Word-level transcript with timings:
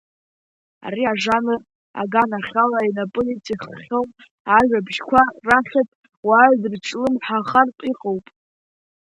Ари 0.85 1.03
ажанр 1.11 1.59
аганахьала 2.01 2.79
инапы 2.89 3.21
иҵиххьоу 3.33 4.05
ажәабжьқәа 4.57 5.21
рахьтә 5.47 5.93
уаҩ 6.27 6.53
дрызҿлымҳахартә 6.61 7.83
иҟоуп… 7.91 8.25